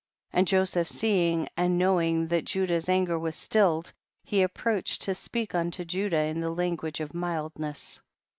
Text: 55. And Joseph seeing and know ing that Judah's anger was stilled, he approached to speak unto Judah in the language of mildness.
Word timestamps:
55. 0.31 0.39
And 0.39 0.47
Joseph 0.47 0.87
seeing 0.89 1.49
and 1.55 1.77
know 1.77 2.01
ing 2.01 2.29
that 2.29 2.45
Judah's 2.45 2.89
anger 2.89 3.19
was 3.19 3.35
stilled, 3.35 3.93
he 4.23 4.41
approached 4.41 5.03
to 5.03 5.13
speak 5.13 5.53
unto 5.53 5.85
Judah 5.85 6.23
in 6.23 6.39
the 6.39 6.49
language 6.49 6.99
of 6.99 7.13
mildness. 7.13 8.01